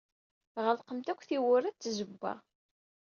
Ɣelqemt 0.65 1.11
akk 1.11 1.21
tiwwura 1.29 1.67
ed 1.69 1.77
tzewwa. 1.77 2.33